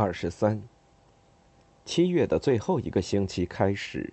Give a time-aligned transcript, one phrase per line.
[0.00, 0.62] 二十三。
[1.84, 4.10] 七月的最后一个星期开始，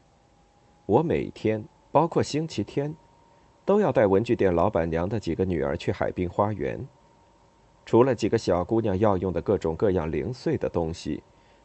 [0.85, 2.93] 我每天，包括星期天，
[3.63, 6.85] 都要带文具店老板娘的几个女儿去海滨花园。
[7.85, 11.23] 除了几个小姑娘要用的各种各样零碎的东西，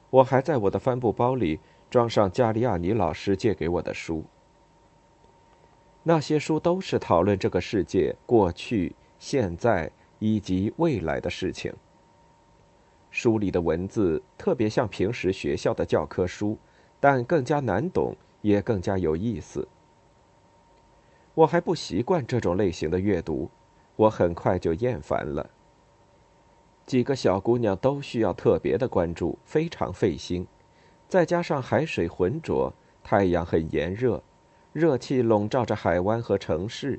[0.08, 1.58] 我还在我的帆布包里
[1.90, 4.22] 装上加利亚尼老师借给我的书。
[6.04, 11.74] 那些书都是讨论这个世界过去、现在以及未来的事情。
[13.12, 16.56] 书里的文字特别像平时学校的教科书，
[16.98, 19.68] 但更加难懂，也更加有意思。
[21.34, 23.50] 我还不习惯这种类型的阅读，
[23.96, 25.50] 我很快就厌烦了。
[26.86, 30.46] 几个小姑娘都需要特别的关注，非常费心，
[31.06, 32.72] 再加上海水浑浊，
[33.04, 34.22] 太阳很炎热，
[34.72, 36.98] 热气笼罩着海湾和城市，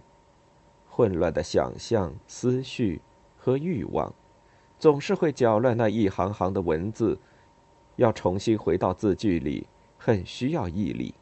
[0.88, 3.02] 混乱的想象、思绪
[3.36, 4.14] 和欲望。
[4.84, 7.18] 总是会搅乱那一行行的文字，
[7.96, 9.66] 要重新回到字句里，
[9.98, 11.16] 很需要毅力。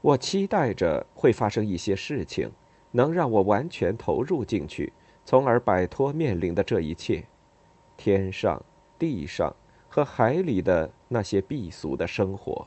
[0.00, 2.50] 我期待着会发生一些事情，
[2.90, 4.92] 能让我完全投入进去，
[5.24, 7.22] 从而摆脱面临的这一切：
[7.96, 8.60] 天上、
[8.98, 9.54] 地上
[9.88, 12.66] 和海里的那些避俗的生活。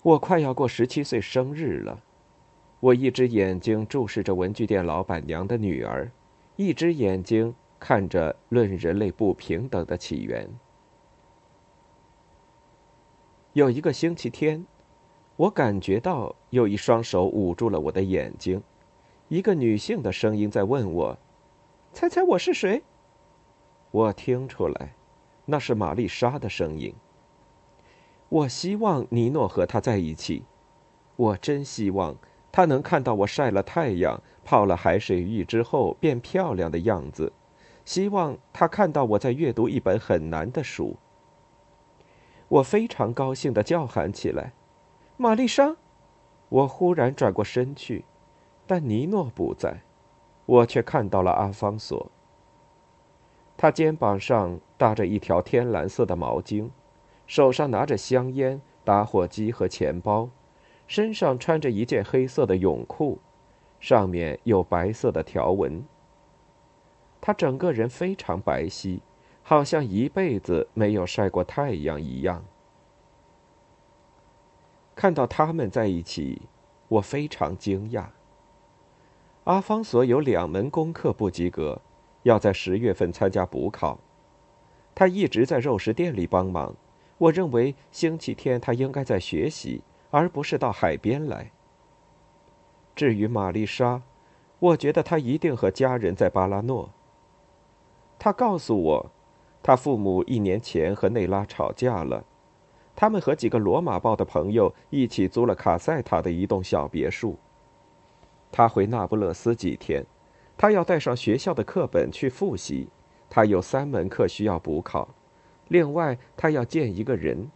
[0.00, 2.00] 我快要过十七岁生日了，
[2.78, 6.08] 我一只眼睛注视着文具店老板娘的女儿。
[6.56, 10.48] 一只眼睛看着论人类不平等的起源。
[13.52, 14.66] 有一个星期天，
[15.36, 18.62] 我感觉到有一双手捂住了我的眼睛，
[19.28, 21.18] 一个女性的声音在问我
[21.92, 22.82] ：“猜猜我是谁？”
[23.92, 24.94] 我听出来，
[25.44, 26.94] 那是玛丽莎的声音。
[28.28, 30.44] 我希望尼诺和她在一起，
[31.16, 32.16] 我真希望。
[32.56, 37.30] 他能看到我晒了太阳、泡了海水浴之后变漂亮的样子，
[37.84, 40.96] 希望他看到我在阅读一本很难的书。
[42.48, 44.54] 我非常高兴地叫喊起来
[45.18, 45.76] ：“玛丽莎！”
[46.48, 48.06] 我忽然转过身去，
[48.66, 49.82] 但尼诺不在，
[50.46, 52.10] 我却看到了阿方索。
[53.58, 56.70] 他肩膀上搭着一条天蓝色的毛巾，
[57.26, 60.30] 手上拿着香烟、打火机和钱包。
[60.86, 63.18] 身上穿着一件黑色的泳裤，
[63.80, 65.82] 上面有白色的条纹。
[67.20, 69.00] 他整个人非常白皙，
[69.42, 72.44] 好像一辈子没有晒过太阳一样。
[74.94, 76.42] 看到他们在一起，
[76.88, 78.06] 我非常惊讶。
[79.44, 81.80] 阿方索有两门功课不及格，
[82.22, 83.98] 要在十月份参加补考。
[84.94, 86.74] 他一直在肉食店里帮忙，
[87.18, 89.82] 我认为星期天他应该在学习。
[90.10, 91.50] 而不是到海边来。
[92.94, 94.02] 至于玛丽莎，
[94.58, 96.90] 我觉得她一定和家人在巴拉诺。
[98.18, 99.10] 她告诉我，
[99.62, 102.24] 她父母一年前和内拉吵架了，
[102.94, 107.36] 他们和几个罗马报的朋友一起租了卡塞塔的一栋小别墅。
[108.50, 110.06] 他回那不勒斯几天，
[110.56, 112.88] 他要带上学校的课本去复习，
[113.28, 115.08] 他有三门课需要补考，
[115.68, 117.50] 另外他要见一个人。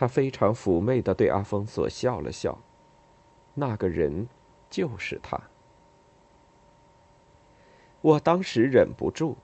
[0.00, 2.58] 他非常妩媚的对阿峰索笑了笑，
[3.52, 4.26] 那个人
[4.70, 5.38] 就是他。
[8.00, 9.36] 我当时忍不住，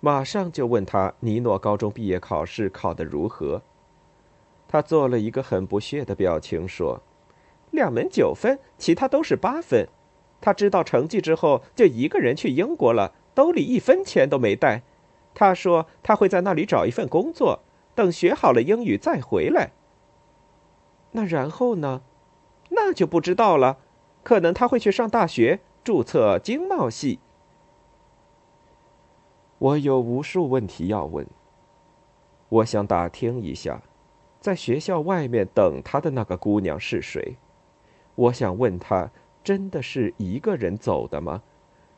[0.00, 3.60] 马上就问他尼诺高中毕业考试考得如何。
[4.66, 7.02] 他做了一个很不屑的表情，说
[7.70, 9.86] ：“两门九分，其他都是八分。
[10.40, 14.80] 他知道成绩之后，就一个人去英国了，兜里一分钱都没带。
[15.34, 17.60] 他说他会在那里找一份工作，
[17.94, 19.72] 等学好了英语再回来。”
[21.12, 22.02] 那然后呢？
[22.70, 23.78] 那就不知道了。
[24.22, 27.18] 可能他会去上大学，注册经贸系。
[29.58, 31.26] 我有无数问题要问。
[32.50, 33.82] 我想打听一下，
[34.40, 37.36] 在学校外面等他的那个姑娘是谁？
[38.14, 39.10] 我想问他，
[39.42, 41.42] 真的是一个人走的吗？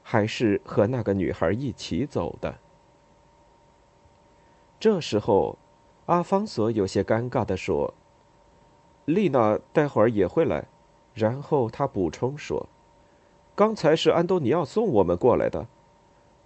[0.03, 2.59] 还是和那个女孩一起走的？
[4.79, 5.59] 这时候，
[6.07, 7.93] 阿方索有些尴尬的说。
[9.05, 10.67] 丽娜待会儿也会来，
[11.15, 12.69] 然后他补充说
[13.57, 15.67] ：“刚才是安东尼奥送我们过来的。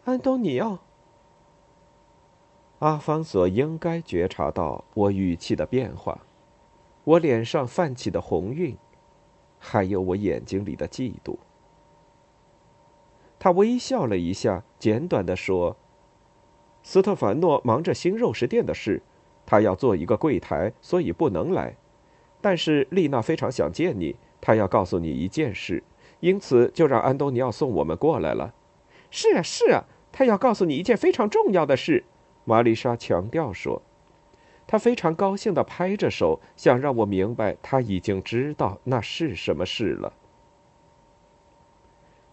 [0.04, 0.78] 安东尼奥。
[2.80, 6.20] 阿方索应该觉察到我语气的变化，
[7.04, 8.76] 我脸上泛起的红晕，
[9.58, 11.36] 还有我眼睛里的嫉妒。
[13.38, 15.76] 他微笑了一下，简短的说
[16.82, 19.02] ：“斯特凡诺忙着新肉食店的事，
[19.46, 21.76] 他要做一个柜台，所以不能来。
[22.44, 25.82] 但是丽娜非常想见你，她要告诉你一件事，
[26.20, 28.52] 因此就让安东尼奥送我们过来了。
[29.10, 32.04] ”“是啊，是啊，他要告诉你一件非常重要的事。”
[32.44, 33.80] 玛丽莎强调说，
[34.66, 40.12] 她非常高兴地拍着手，想让我明白她已经知道那是什么事了。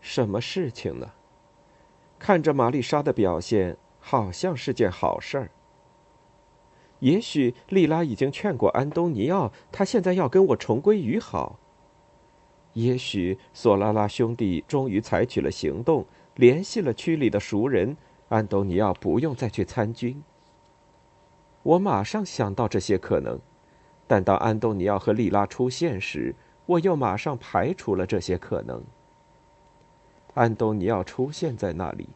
[0.01, 1.09] 什么事情呢？
[2.19, 5.51] 看着玛丽莎的表现，好像是件好事儿。
[7.01, 11.59] 也许莉拉已经劝过安东尼奥，他现在要跟我重归于好。
[12.73, 16.05] 也许索拉拉兄弟终于采取了行动，
[16.35, 17.97] 联系了区里的熟人。
[18.29, 20.23] 安东尼奥不用再去参军。
[21.63, 23.39] 我马上想到这些可能，
[24.07, 26.33] 但当安东尼奥和莉拉出现时，
[26.65, 28.81] 我又马上排除了这些可能。
[30.33, 32.07] 安东尼奥出现在那里，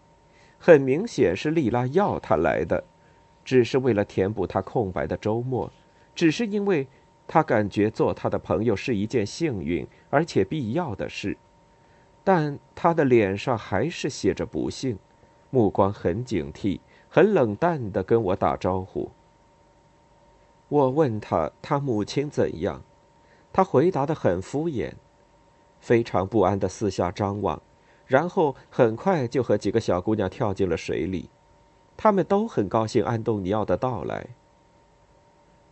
[0.57, 2.85] 很明显是莉拉要他来的，
[3.45, 5.71] 只是为了填补他空白的周末，
[6.13, 6.85] 只是因为
[7.27, 11.37] 他感觉做他的朋友是一件幸运而且必要的事，
[12.23, 14.97] 但他的脸上还是写着不幸。
[15.51, 19.09] 目光很警惕，很冷淡的跟我打招呼。
[20.67, 22.81] 我问他他母亲怎样，
[23.53, 24.93] 他回答的很敷衍，
[25.79, 27.61] 非常不安的四下张望，
[28.05, 31.29] 然后很快就和几个小姑娘跳进了水里。
[31.97, 34.27] 他们都很高兴安东尼奥的到来。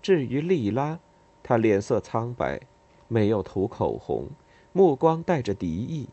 [0.01, 0.99] 至于莉拉，
[1.41, 2.61] 她脸色苍白，
[3.07, 4.27] 没有涂口红，
[4.71, 6.09] 目光带着敌意。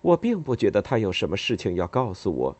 [0.00, 2.56] 我并不觉得他有什么事情要告诉我。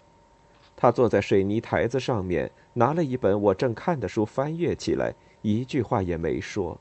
[0.76, 6.79] 他坐在水泥台子上面，拿了一本我正看的书，翻阅起来，一句话也没说。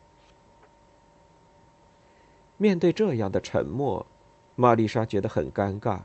[2.57, 4.05] 面对这样的沉默，
[4.55, 6.01] 玛丽莎觉得很尴尬，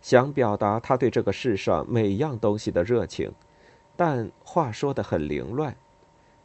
[0.00, 3.32] 想表达他对这个世上每样东西的热情，
[3.96, 5.76] 但话说的很凌乱。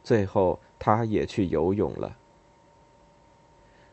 [0.02, 2.16] 最后，他也去游泳了。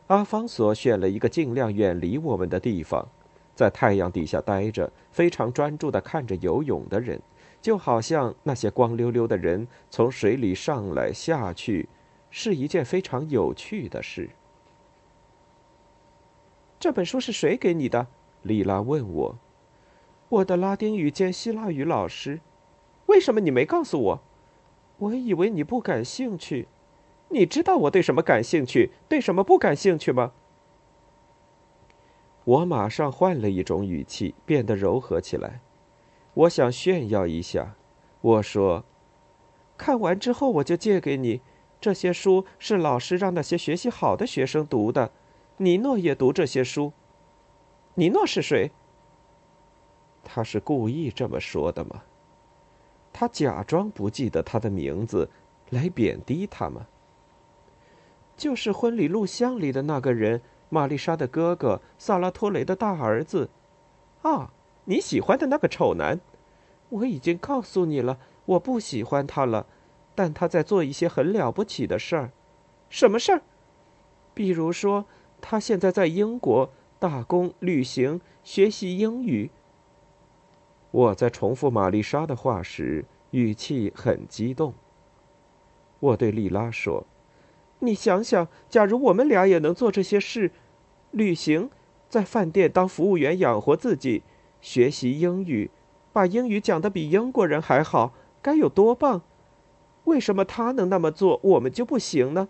[0.08, 3.08] 阿方索选了一个尽量远离我们的地方。
[3.54, 7.20] 在太阳底下待着，非常专注的看着游泳的人，
[7.60, 11.88] 就好像那些光溜溜的人从水里上来下去，
[12.30, 14.30] 是一件非常有趣的事。
[16.80, 18.06] 这本书是谁给你的？
[18.42, 19.38] 丽拉问我。
[20.32, 22.40] 我的拉丁语兼希腊语老师。
[23.04, 24.22] 为什么你没告诉我？
[24.96, 26.68] 我以为你不感兴趣。
[27.28, 30.32] 你知道我对什么感兴趣，对什么不感兴趣吗？
[32.44, 35.60] 我马上换了一种语气，变得柔和起来。
[36.32, 37.74] 我想炫耀一下，
[38.22, 38.86] 我说
[39.76, 41.42] ：“看完之后我就借给你。
[41.78, 45.10] 这些书是老师让那些学习好的学生读的。
[45.58, 46.94] 尼诺也读这些书。
[47.96, 48.70] 尼诺是谁？
[50.24, 52.02] 他是故意这么说的吗？
[53.12, 55.28] 他假装不记得他的名字，
[55.70, 56.86] 来贬低他吗？
[58.36, 60.40] 就是婚礼录像里的那个人。”
[60.72, 63.50] 玛丽莎的哥哥萨拉托雷的大儿子，
[64.22, 64.54] 啊，
[64.86, 66.18] 你喜欢的那个丑男，
[66.88, 69.66] 我已经告诉你了，我不喜欢他了，
[70.14, 72.32] 但他在做一些很了不起的事儿。
[72.88, 73.42] 什么事儿？
[74.32, 75.04] 比如说，
[75.42, 79.50] 他现在在英国打工、旅行、学习英语。
[80.92, 84.74] 我在重复玛丽莎的话时，语气很激动。
[86.00, 87.06] 我对莉拉说
[87.80, 90.50] ：“你想想，假如我们俩也能做这些事。”
[91.10, 91.70] 旅行，
[92.08, 94.22] 在饭店当服务员养活自己，
[94.60, 95.70] 学习英语，
[96.12, 99.22] 把英语讲得比英国人还好，该有多棒！
[100.04, 102.48] 为什么他能那么做，我们就不行呢？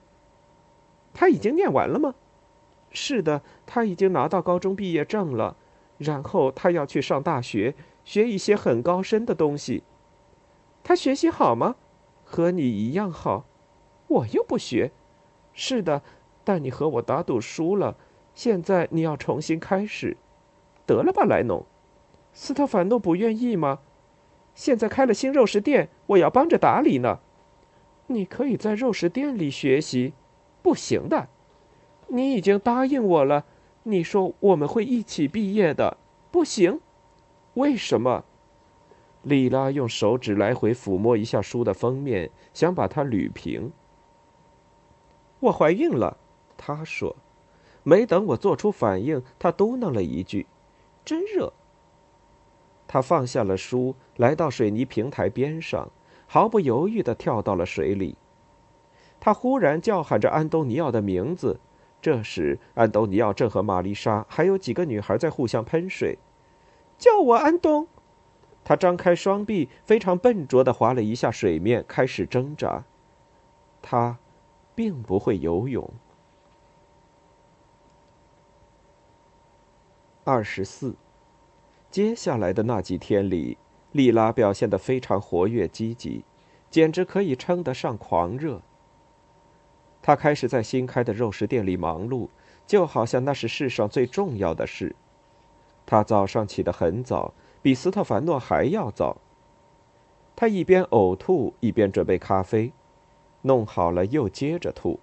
[1.15, 2.15] 他已经念完了吗？
[2.91, 5.57] 是的，他已经拿到高中毕业证了，
[5.99, 9.83] 然后他要去上大学，学一些很高深的东西。
[10.83, 11.77] 他学习好吗？
[12.25, 13.45] 和你一样好。
[14.09, 14.93] 我又不学。
[15.53, 16.03] 是的，
[16.45, 17.97] 但你和我打赌输了。
[18.35, 20.17] 现在你要重新开始，
[20.87, 21.65] 得了吧，莱农。
[22.33, 23.81] 斯特凡诺不愿意吗？
[24.55, 27.21] 现在开了新肉食店，我要帮着打理呢。
[28.07, 30.15] 你可以在肉食店里学习，
[30.63, 31.29] 不行的。
[32.09, 33.45] 你已经答应我了，
[33.85, 35.97] 你说我们会一起毕业的，
[36.31, 36.81] 不行。
[37.55, 38.25] 为什么？
[39.23, 43.71] 莉拉用手指来回抚摸一下书的封面，想把它捋平。
[45.41, 46.17] 我怀孕了，
[46.57, 47.17] 她说。
[47.85, 50.47] 没等我做出反应，她嘟囔了一句
[51.05, 51.53] ：“真热。
[52.87, 55.91] 她放下了书，来到水泥平台边上，
[56.27, 58.17] 毫不犹豫地跳到了水里。
[59.19, 61.59] 她忽然叫喊着安东尼奥的名字。
[62.01, 66.19] 这时，安东尼奥正和玛丽莎还有几个女孩在互相喷水。
[66.99, 67.87] 叫我安东。
[68.65, 72.85] 他张开双臂，非常笨拙地划了一下水面，开始挣扎。
[73.81, 74.19] 他，
[74.75, 75.93] 并不会游泳。
[80.25, 80.95] 二十四，
[81.91, 83.59] 接下来的那几天里，
[83.91, 86.25] 莉拉表现得非常活跃积极，
[86.71, 88.63] 简直可以称得上狂热。
[90.01, 92.29] 他开始在新开的肉食店里忙碌，
[92.65, 94.95] 就好像那是世上最重要的事。
[95.85, 99.19] 他早上起得很早，比斯特凡诺还要早。
[100.35, 102.73] 他一边呕吐，一边准备咖啡，
[103.43, 104.99] 弄好了又接着吐。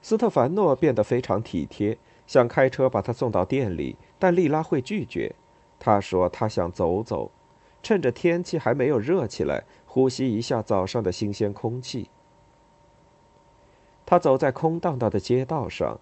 [0.00, 5.34] 斯特凡诺变得非常体贴，想开车把他送到店里，但莉拉会拒绝。
[5.78, 7.30] 他说他想走走，
[7.82, 12.10] 趁着天气还没有热起来，呼吸一下早上的新鲜空气。
[14.04, 16.00] 他走在空荡荡的街道上，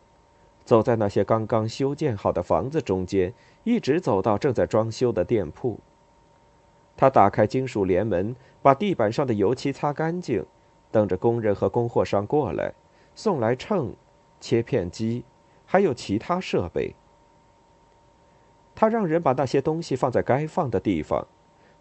[0.70, 3.34] 走在那些刚刚修建好的房子中间，
[3.64, 5.80] 一直走到正在装修的店铺。
[6.96, 10.46] 他打开金属帘门，把地板上的油漆擦干净，
[10.92, 12.72] 等着工人和供货商过来，
[13.16, 13.96] 送来秤、
[14.38, 15.24] 切片机，
[15.66, 16.94] 还有其他设备。
[18.72, 21.26] 他让人把那些东西放在该放的地方，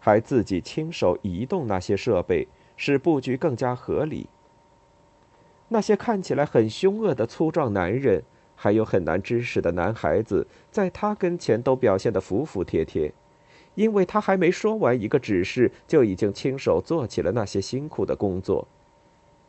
[0.00, 4.28] 还自己亲手移动那些设备，使布局更加合理。
[5.68, 8.24] 那些看起来很凶恶的粗壮男人，
[8.62, 13.10] 还有很难支持的男孩子，在他跟前都表现得服服帖帖，
[13.74, 18.68] 因为他还没说完一个指示，就已经亲手做起了那些辛苦的工作。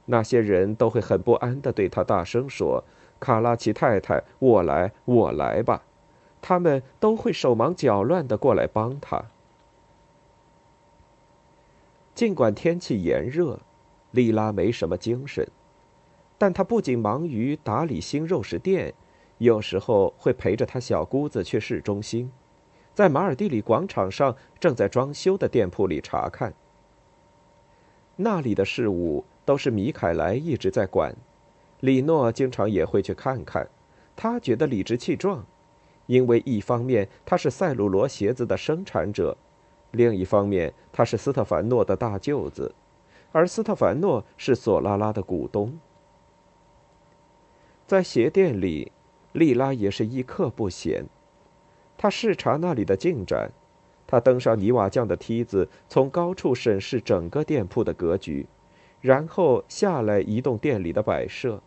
[0.06, 2.86] 那些人都会很不安地对他大声说
[3.20, 5.84] ：“卡拉奇太太，我来，我来吧。”
[6.42, 9.26] 他们都会手忙脚乱地过来帮他。
[12.16, 13.60] 尽管天气炎热，
[14.12, 15.46] 莉拉没什么精神。
[16.38, 18.96] 但她不仅忙于打理新肉食店，
[19.42, 22.32] 有时候会陪着他小姑子去市中心，
[22.94, 26.54] 在马尔蒂里广场上正在装修的店铺里查看。
[28.18, 31.16] 那里的事务都是米凯莱一直在管，
[31.80, 33.68] 李诺经常也会去看看，
[34.16, 35.44] 他觉得理直气壮，
[36.06, 39.36] 因为一方面他是赛鲁罗鞋子的生产者，
[39.90, 42.76] 另一方面他是斯特凡诺的大舅子，
[43.32, 45.80] 而斯特凡诺是索拉拉的股东。
[47.88, 48.92] 在鞋店里，
[49.34, 51.06] 莉拉也是一刻不闲。
[51.98, 53.52] 她视察那里的进展，
[54.08, 58.48] 她登上泥瓦匠的梯子，从高处审视整个店铺的格局，
[59.00, 61.62] 然后下来移动店里的摆设。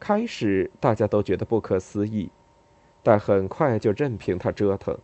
[0.00, 2.30] 开始大家都觉得不可思议，
[3.02, 4.98] 但很快就任凭他折腾。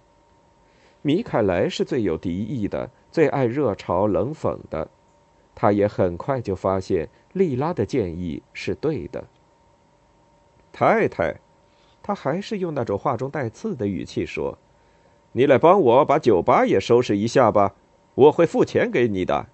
[1.02, 4.90] 米凯莱是最有敌意的，最爱热嘲冷讽的，
[5.54, 9.25] 他也很快就发现莉拉的建议是对的。
[10.72, 11.36] 太太，
[12.02, 14.56] 他还是用那种话中带刺的语气说
[15.32, 17.74] ：“你来帮我把酒吧也收拾一下吧，
[18.14, 19.46] 我会付钱给你的。”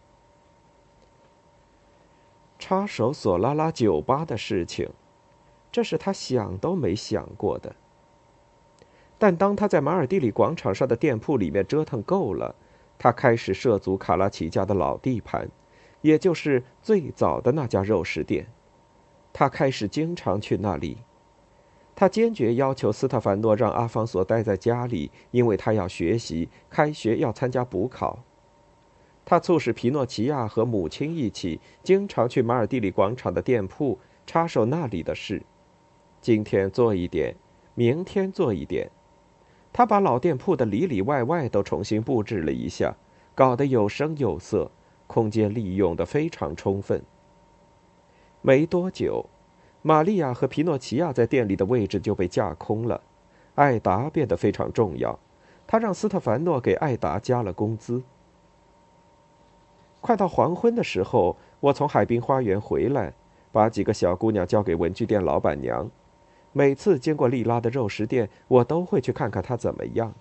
[2.58, 4.88] 插手索拉拉酒吧的事情，
[5.70, 7.75] 这是他想都没想过的。
[9.18, 12.54] 但当他在马尔蒂里广场上的店铺里面折腾够了，
[12.99, 15.49] 他开始涉足卡拉奇家的老地盘，
[16.00, 18.46] 也就是最早的那家肉食店。
[19.32, 20.99] 他开始经常去那里。
[21.97, 28.23] 他坚决要求斯特凡诺让阿方索待在家里，因为他要学习，开学要参加补考。
[29.25, 35.43] 他促使皮诺奇亚和母亲一起经常去马尔蒂里广场的店铺插手那里的事。
[36.21, 37.35] 今天做一点，
[37.75, 38.91] 明天做一点。
[39.73, 42.95] 他把老店铺的里里外外都重新布置了一下，
[43.35, 44.71] 搞得有声有色，
[45.07, 47.03] 空间利用的非常充分。
[48.43, 49.29] 没多久，
[49.87, 53.00] 玛利亚和皮诺奇亚在店里的位置就被架空了。
[53.55, 55.16] 艾达变得非常重要，
[55.64, 58.02] 他让斯特凡诺给艾达加了工资。
[60.00, 63.12] 快到黄昏的时候，我从海滨花园回来，
[63.52, 65.88] 把几个小姑娘交给文具店老板娘。
[66.52, 70.12] 每次经过莉拉的肉食店，我都会去看看她怎么样，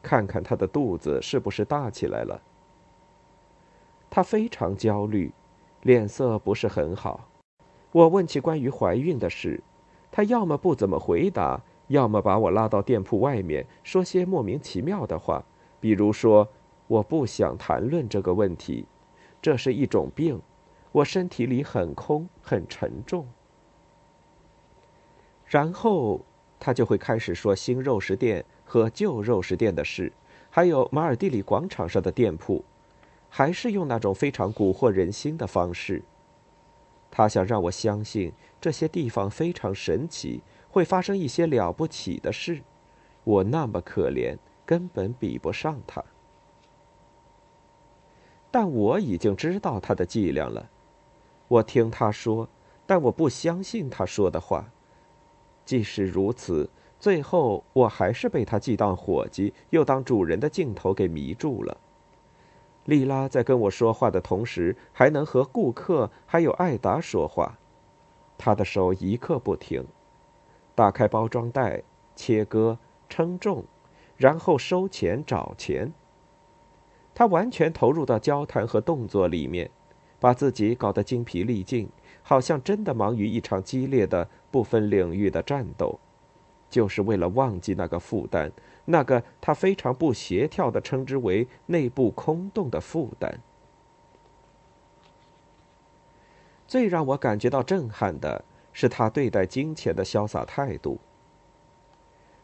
[0.00, 2.40] 看看她的肚子是不是大起来了。
[4.08, 5.32] 她非常焦虑，
[5.82, 7.26] 脸色不是很好。
[7.92, 9.62] 我问起关于怀孕的事，
[10.10, 15.44] 他要么不怎么回答，要么把我拉到店铺外面说些莫名其妙的话，
[15.80, 16.48] 比如说
[16.86, 18.86] 我不想谈论这个问题，
[19.42, 20.40] 这是一种病，
[20.92, 23.26] 我身体里很空很沉重。
[25.46, 26.20] 然后
[26.60, 30.12] 他就会开始说新肉食店和旧肉食店的事，
[30.48, 32.64] 还有马尔蒂里广场上的店铺，
[33.28, 36.04] 还是用那种非常蛊惑人心的方式。
[37.10, 42.62] 他想让我相信这些地方非常神奇，会发生一些了不起的事。
[43.24, 46.04] 我那么可怜，根本比不上他。
[48.50, 50.70] 但我已经知道他的伎俩了。
[51.48, 52.48] 我听他说，
[52.86, 54.72] 但我不相信他说的话。
[55.64, 61.76] 即使如此，最后我还是被他既当伙计又当主人的镜头给迷住了。
[62.90, 67.56] 莉拉在跟我说话的同时，还能和顾客还有艾达说话。
[68.36, 69.86] 他的手一刻不停，
[70.74, 71.82] 打开包装袋，
[72.16, 72.76] 切割、
[73.08, 73.64] 称重，
[74.16, 75.92] 然后收钱、找钱。
[77.14, 79.70] 他完全投入到交谈和动作里面，
[80.18, 81.88] 把自己搞得精疲力尽，
[82.22, 86.00] 好像真的忙于一场激烈的不分领域的战斗，
[86.68, 88.50] 就是为了忘记那个负担。
[88.86, 93.40] 那个他非常不协调的称之为内部空洞的负担。
[96.66, 100.98] 最让我感觉到震撼的是他对待金钱的潇洒态度。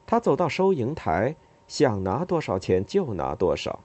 [0.06, 3.80] 他走到收银台，想拿多少钱就拿多少。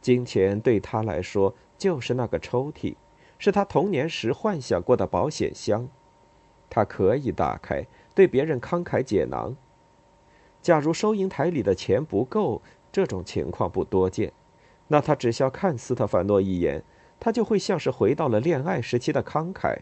[0.00, 2.96] 金钱对他来说就是那个抽屉，
[3.38, 5.88] 是他童年时幻想过的保险箱，
[6.68, 9.54] 他可以打开，对别人慷慨解囊。
[10.62, 14.32] 假如收银台里的钱不够，这种情况不多见，
[14.86, 16.84] 那他只需要看斯特凡诺一眼，
[17.18, 19.78] 他就会像是回到了恋爱时期的慷慨。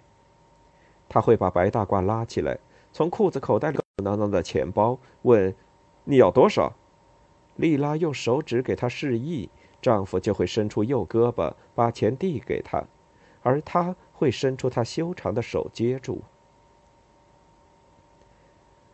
[1.06, 2.58] 他会把白大褂拉起来，
[2.92, 5.54] 从裤子口袋里鼓囊囊的钱包，问
[6.04, 6.72] ：“你要多少？”
[7.56, 9.50] 莉拉用手指给他示意，
[9.82, 12.82] 丈夫就会伸出右胳膊把钱递给他，
[13.42, 16.22] 而他会伸出他修长的手接住。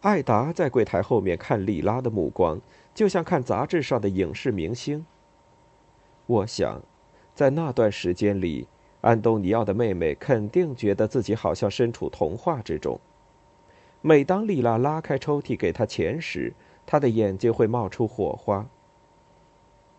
[0.07, 2.61] 艾达在柜台后面看莉拉的目光，
[2.95, 5.05] 就像看杂志上的影视明星。
[6.27, 6.81] 我想，
[7.35, 8.69] 在那段时间里，
[9.01, 13.01] 安东尼奥的妹妹肯定觉得自己好像身处童话之中。
[14.01, 16.53] 每当莉拉拉开抽屉给她钱时，
[16.87, 18.65] 她的眼睛会冒出火花。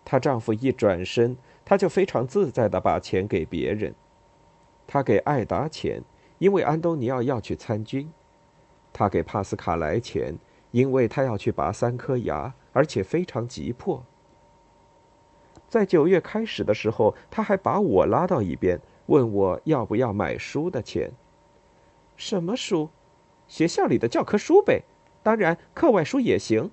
[0.05, 3.93] 她丈夫一转身，她就非常自在地把钱给别人。
[4.87, 6.01] 她给艾达钱，
[6.37, 8.09] 因为安东尼奥要去参军。
[8.97, 10.35] 他给帕斯卡来钱，
[10.71, 14.03] 因为他要去拔三颗牙，而且非常急迫。
[15.67, 21.11] 在九月开始的时候，他还把我拉到一边，问我要不要买书的钱。
[22.15, 22.89] 什么书？
[23.47, 24.81] 学校里的教科书呗，
[25.21, 26.71] 当然课外书也行。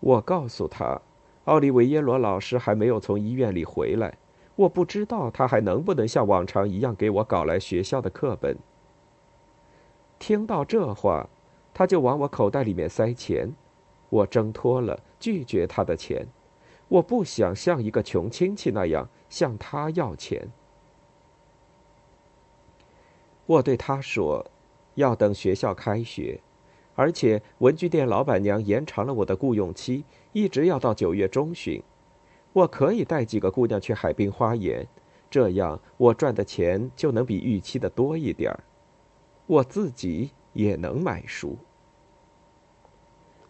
[0.00, 1.00] 我告诉他，
[1.44, 4.18] 奥利维耶罗老师还没有从医院里回来，
[4.56, 8.58] 我不知道他还能不能像往常一样给我搞来学校的课本。
[10.20, 11.28] 听到这话，
[11.74, 13.52] 他就往我口袋里面塞钱，
[14.10, 16.24] 我挣脱了，拒绝他的钱。
[16.88, 20.46] 我不想像一个穷亲戚那样向他要钱。
[23.46, 24.44] 我对他说
[24.94, 26.40] ：“要等学校开学，
[26.94, 31.82] 而且文具店老板娘延长了我的雇佣期，一直要到九月中旬。
[32.52, 34.86] 我可以带几个姑娘去海滨花园，
[35.30, 38.62] 这样我赚的钱就能比预期的多一点儿。”
[39.50, 41.58] 我自己也能买书。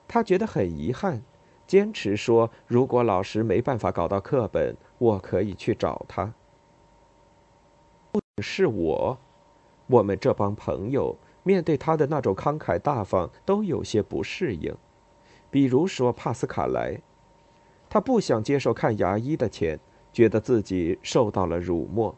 [0.08, 1.22] 他觉得很遗憾，
[1.66, 6.32] 坚持说：“如果老师没办法搞到课本，我可以去找他。”
[8.10, 9.18] 不是我，
[9.88, 14.74] 我们这帮朋友面对他的那种慷慨大方都有些不适应。
[15.50, 16.98] 比如说帕斯卡莱，
[17.90, 19.78] 他不想接受看牙医的钱，
[20.14, 22.14] 觉得自己受到了辱没，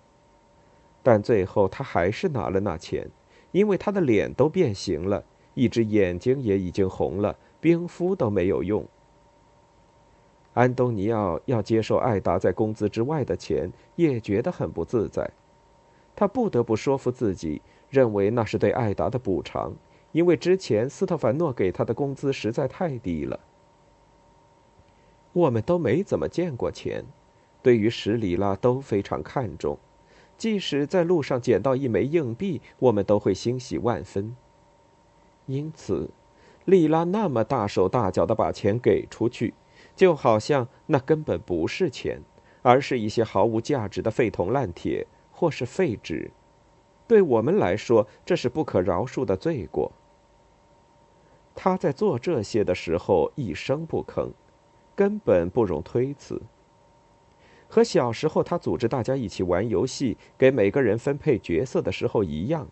[1.03, 3.11] 但最后他还是拿了那钱。
[3.53, 8.85] 因为他的脸都变形了，一只眼睛也已经红了，冰敷都没有用。
[10.55, 15.31] 安东尼奥要接受艾达在工资之外的钱，也觉得很不自在。
[16.15, 19.73] 他不得不说服自己，认为那是对艾达的补偿，
[20.13, 23.41] 因为之前斯特凡诺给他的工资实在太低了。
[25.33, 27.03] 我们都没怎么见过钱，
[27.63, 29.79] 对于十里拉都非常看重。
[30.43, 34.35] 即使在路上捡到一枚硬币，我们都会欣喜万分。
[35.47, 36.11] 因此，
[36.65, 39.55] 莉拉那么大手大脚的把钱给出去，
[39.95, 42.21] 就好像那根本不是钱，
[42.61, 46.33] 而是一些毫无价值的废铜烂铁或是废纸。
[47.07, 49.93] 对我们来说，这是不可饶恕的罪过。
[51.55, 54.31] 他在做这些的时候一声不吭，
[54.97, 56.43] 根本不容推辞。
[57.75, 62.69] 和小时候他组织大家一起玩游戏，给每个人分配角色的时候一样。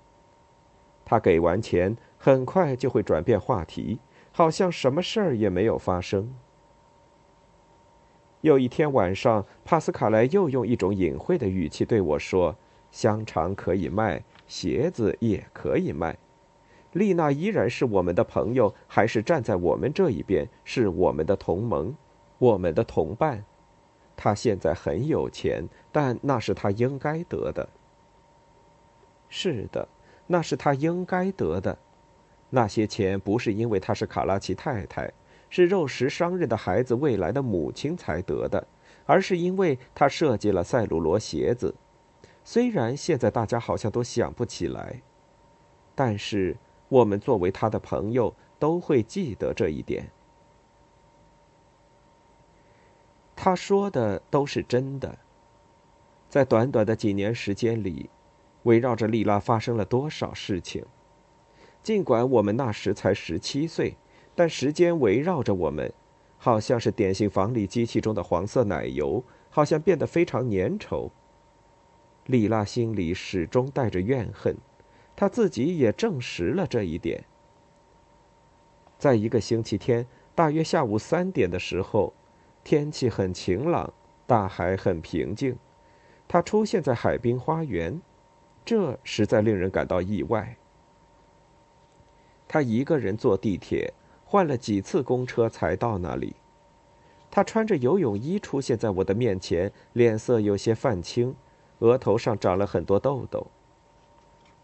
[1.07, 3.99] 他给完钱，很快就会转变话题，
[4.31, 6.35] 好像什么事儿也没有发生。
[8.43, 12.55] 有一天晚上，帕斯卡莱又用一种隐晦的语气对我说
[12.93, 16.19] ：“香肠可以卖，鞋子也可以卖。
[16.93, 21.97] 丽娜依然是我们的朋友，还是站在我们这一边，是我们的同盟，
[22.37, 23.47] 我们的同伴。
[24.22, 27.66] 他现在很有钱，但那是他应该得的。
[29.30, 29.88] 是的，
[30.26, 31.78] 那是他应该得的。
[32.50, 35.11] 那些钱不是因为他是卡拉奇太太。”
[35.52, 38.64] 是肉食商人的孩子未来的母亲才得的，
[39.04, 41.74] 而是因为他设计了赛鲁罗鞋子。
[42.44, 45.02] 虽然现在大家好像都想不起来，
[45.96, 46.56] 但是
[46.88, 50.09] 我们作为他的朋友都会记得这一点。
[53.42, 55.16] 他说的都是真的。
[56.29, 58.11] 在短短的几年时间里，
[58.64, 60.85] 围绕着莉拉发生了多少事情？
[61.83, 63.96] 尽管我们那时才十七岁。
[64.35, 65.90] 但时间围绕着我们，
[66.37, 71.11] 好像是点心房里机器中的黄色奶油，好像变得非常粘稠。
[72.26, 74.55] 莉拉心里始终带着怨恨，
[75.16, 77.24] 她自己也证实了这一点。
[78.98, 82.12] 在一个星期天，大约下午三点的时候，
[82.64, 83.92] 天气很晴朗，
[84.27, 85.57] 大海很平静，
[86.29, 88.01] 他出现在海滨花园，
[88.64, 90.57] 这实在令人感到意外。
[92.46, 93.92] 他一个人坐地铁。
[94.33, 96.37] 换了几次公车才到那里。
[97.33, 101.35] 他穿着游泳衣出现在我的面前，脸色有些泛青，
[101.81, 103.49] 额头上长了很多痘痘。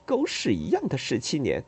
[0.04, 1.64] 狗屎一样的十七年，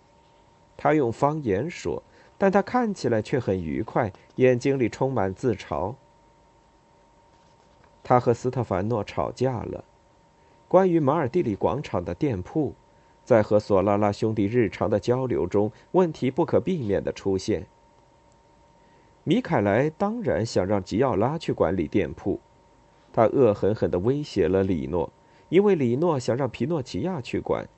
[0.77, 2.01] 他用方言说，
[2.39, 5.97] 但他看起来却很愉快，眼睛里充满自嘲。
[8.09, 9.85] 他和斯特凡诺吵架了，
[10.67, 12.75] 关于马尔蒂里广场的店铺，
[13.23, 17.67] 在和索拉拉兄弟日常的交流中，问题不可避免的出现。
[19.25, 22.41] 米凯莱当然想让吉奥拉去管理店铺，
[23.13, 25.13] 他恶狠狠地威胁了里诺，
[25.51, 27.69] 因为里诺想让皮诺齐亚去管。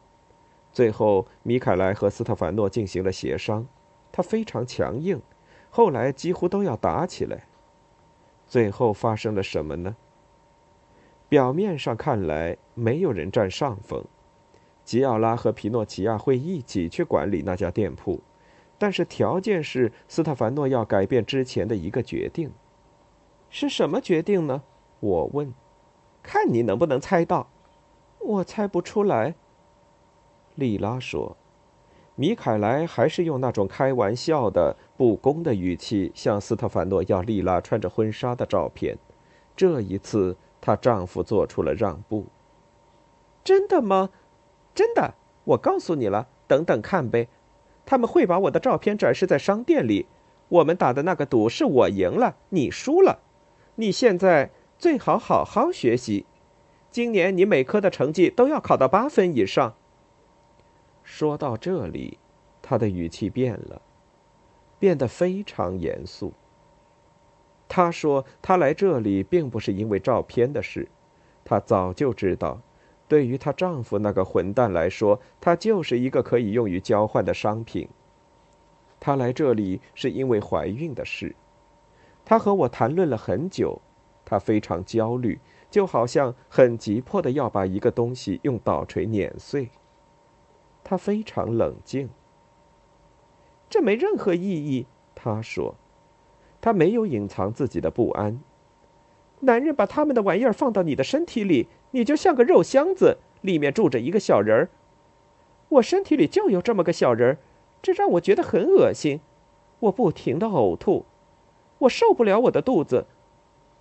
[0.72, 3.66] 最后，米凯莱和斯特凡诺进行了协商，
[4.12, 5.20] 他非常强硬，
[5.70, 7.48] 后来几乎都要打起来。
[8.46, 9.96] 最后发生了什么呢？
[11.30, 14.04] 表面上看来，没有人占上风，
[14.84, 18.20] 吉奥拉和皮诺齐亚会一起去管理那家店铺。
[18.76, 22.50] 但是条件是斯特凡诺要改变之前的一个决定，
[23.48, 24.64] 是什么决定呢？
[24.98, 25.54] 我问，
[26.20, 27.48] 看你能不能猜到。
[28.18, 29.36] 我猜不出来。
[30.56, 31.36] 莉拉说，
[32.16, 38.98] 米凯莱还是用那种开玩笑的不公的语气向斯特凡诺要莉拉穿着婚纱的照片。
[39.54, 42.26] 这一次，她丈夫做出了让步。
[43.42, 44.10] 真的吗？
[44.74, 47.28] 真的，我告诉你了，等等看呗。
[47.86, 50.06] 他们会把我的照片展示在商店里。
[50.48, 53.20] 我们打的那个赌是我赢了，你输了。
[53.76, 56.26] 你现在最好好好学习，
[56.90, 59.74] 今年你每科的成绩都要考到八分以上。
[61.02, 62.18] 说到这里，
[62.60, 63.80] 他的语气变了，
[64.78, 66.32] 变得非常严肃。
[67.70, 70.88] 他说：“他来这里并不是因为照片的事，
[71.44, 72.60] 他早就知道。”
[73.06, 77.88] 对于她丈夫那个混蛋来说，她就是一个可以用于交换的商品。
[79.00, 81.34] 她来这里是因为怀孕的事。
[82.24, 83.82] 她和我谈论了很久，
[84.24, 89.70] 她非常焦虑，就好像很急迫的要把一个东西用捣锤碾碎。
[90.84, 92.08] 她非常冷静。
[93.68, 95.74] 这没任何意义，她说。
[96.60, 98.40] 他没有隐藏自己的不安。
[99.40, 101.68] 男人把他们的玩意儿放到你的身体里。
[101.92, 104.68] 你就像个肉箱子，里面住着一个小人儿。
[105.70, 107.38] 我身体里就有这么个小人儿，
[107.82, 109.18] 这让我觉得很恶心。
[109.80, 111.04] 我不停的呕吐，
[111.78, 113.06] 我受不了我的肚子。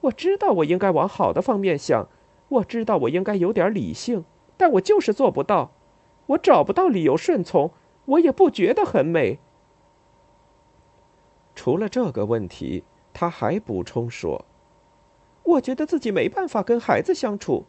[0.01, 2.07] 我知道我应该往好的方面想，
[2.47, 4.25] 我知道我应该有点理性，
[4.57, 5.71] 但我就是做不到。
[6.27, 7.69] 我找不到理由顺从，
[8.05, 9.37] 我也不觉得很美。
[11.59, 14.45] 除了这个问题，他还补充说
[15.43, 17.65] ：“我觉得自己没办法跟孩子相处。”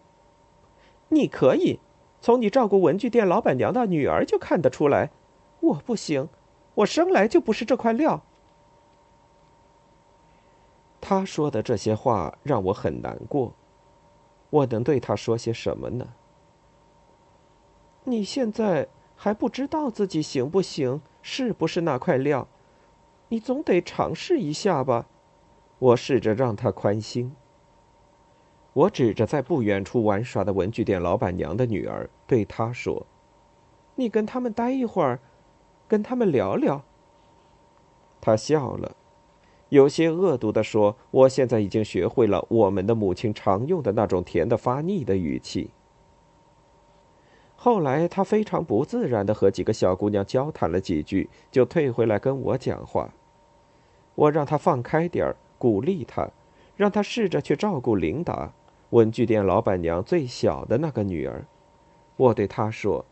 [1.10, 1.80] 你可以，
[2.20, 5.10] 从你照顾文具店老板娘的女儿就看得出来。
[5.58, 6.28] 我不行，
[6.76, 8.22] 我生来就不是这块料。
[11.00, 13.54] 他说的这些话让我很难过。
[14.50, 16.06] 我能对他说些什么呢？
[18.04, 22.46] 你现在还不知道自己行不行，是不是那块料？
[23.30, 25.06] 你总得尝试一下吧。
[25.78, 27.34] 我试着让他宽心。
[28.72, 33.06] 我指着在不远处玩耍的文具店老板娘的女儿，对她说
[33.96, 35.20] ：“你跟他们待一会儿，
[35.88, 36.84] 跟他们聊聊。”
[38.20, 38.96] 他笑了，
[39.70, 45.70] 有些恶毒地说：“我现在已经学会了我们的母亲常用的那种甜的发腻的语气。”
[47.56, 53.12] 后来，他非常不自然地和几个小姑娘交谈了几句，就退回来跟我讲话。
[54.20, 56.28] 我让他放开点儿，鼓励他，
[56.76, 58.52] 让他试着去照顾琳达，
[58.90, 61.46] 文具店老板娘最小的那个女儿。
[62.18, 63.06] 我对他说：“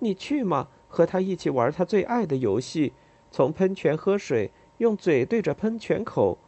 [0.00, 2.94] 你去嘛，和他一起玩他最爱的游戏，
[3.30, 6.38] 从喷泉喝水，用嘴对着喷泉口，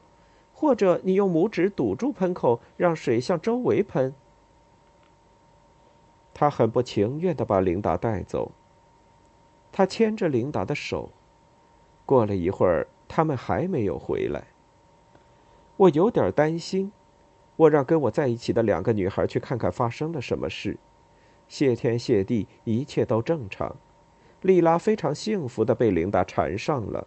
[0.54, 4.14] 或者你用拇指堵住喷口，让水向周围喷。”
[6.32, 8.52] 他很不情愿地把琳达带走。
[9.70, 11.10] 他牵着琳达的手。
[12.06, 14.44] 过了一会儿，他们还没有回来。
[15.76, 16.90] 我有点担心。
[17.56, 20.78] 我让跟我在一起的两个女孩去看看发生了什么事。
[21.46, 23.76] 谢天谢地，一切都正常。
[24.40, 27.06] 莉拉非常幸福地被琳达缠上了。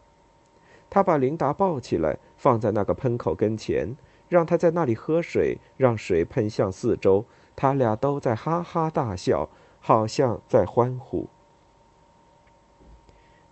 [0.88, 3.98] 她把琳达抱起来，放在那个喷口跟前，
[4.30, 7.26] 让她在那里喝水，让水喷向四周。
[7.56, 11.28] 他俩都在哈哈大笑，好像在欢呼。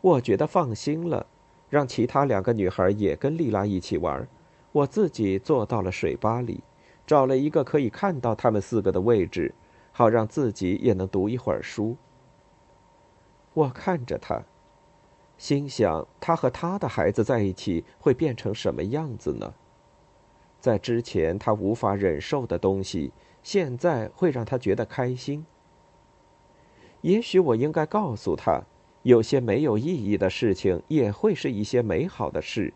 [0.02, 1.26] 我觉得放心了，
[1.74, 4.28] 让其他两个女孩也跟丽拉一起玩。
[4.72, 6.64] 我自己坐到了水吧里，
[7.08, 9.56] 找了一个可以看到他们四个的位置，
[9.92, 11.98] 好让自己也能读一会儿书。
[13.56, 14.44] 我看着他，
[15.36, 19.56] 心想：他和他的孩子在一起会变成什么样子呢？
[20.60, 23.12] 在之前他无法忍受的东西。
[23.42, 25.46] 现在会让他觉得开心。
[27.02, 28.62] 也许我应该告诉他，
[29.04, 32.74] 有些没有意义的事情也会是一些美好的事。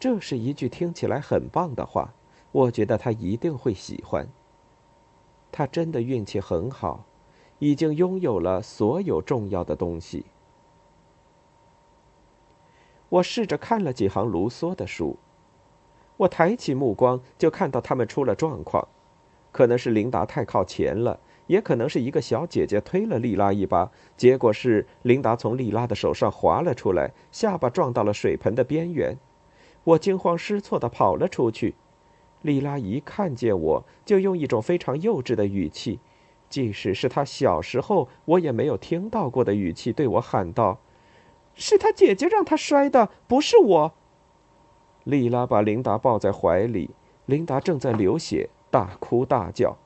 [0.00, 2.12] 这是一句听起来很棒的话，
[2.50, 4.28] 我觉得他一定会喜欢。
[5.52, 7.04] 他真的运气很好，
[7.58, 10.24] 已经拥有了所有重要的东西。
[13.10, 15.18] 我试着看了几行卢梭的书，
[16.16, 18.88] 我抬起目光就看到他们出了状况。
[19.52, 29.18] 可能是琳达太靠前了，也可能是一个小姐姐推了莉拉一把，结果是琳达从莉拉的手上滑了出来，下巴撞到了水盆的边缘。
[29.84, 31.74] 我惊慌失措地跑了出去。
[32.42, 36.00] 莉拉一看见我，就用一种非常幼稚的语气，
[36.48, 40.80] 即使是她小时候我也没有听到过的语气，对我喊道
[41.54, 43.92] ：“是她姐姐让她摔的，不是我。”
[45.04, 46.90] 莉拉把琳达抱在怀里，
[47.26, 48.48] 琳达正在流血。
[48.70, 49.76] 大哭大叫，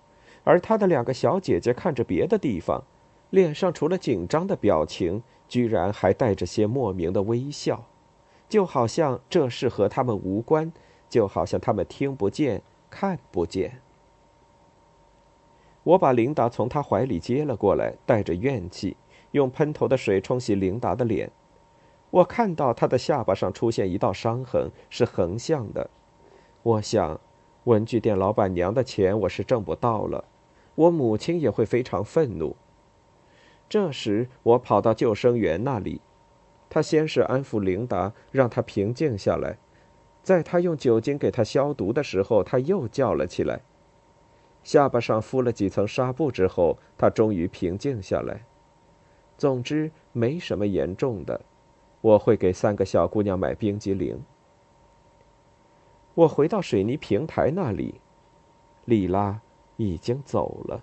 [0.46, 2.85] 而他的两个小姐姐看着别的地方，
[3.30, 7.85] 脸上除了紧张的表情，居然还带着些莫名的微笑，
[8.48, 10.72] 就好像这事和他们无关，
[11.09, 13.80] 就好像他们听不见、看不见。
[15.82, 18.96] 我把琳达从他怀里接了过来，带着怨气，
[19.32, 21.28] 用喷头的水冲洗琳达的脸。
[22.11, 25.90] 我看到她的下巴上出现一道伤痕，是横向的。
[26.62, 27.20] 我想。
[27.64, 30.24] 文具店老板娘的钱我是挣不到了，
[30.77, 32.55] 我母亲也会非常愤怒。
[33.69, 36.01] 这时我跑到救生员那里，
[36.71, 39.59] 他先是安抚琳达，让她平静下来，
[40.23, 43.61] 在他用酒精给她消毒的时候，他又叫了起来。
[44.62, 48.45] 下巴上敷了几层纱布之后，他终于平静下来。
[49.39, 51.41] 总之没什么严重的，
[52.01, 54.23] 我会给三个小姑娘买冰激凌。
[56.15, 58.01] 我回到水泥平台那里，
[58.87, 59.41] 莉拉
[59.77, 60.83] 已经走了。